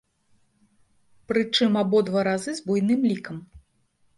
[1.31, 3.37] Прычым, абодва разы з буйным лікам.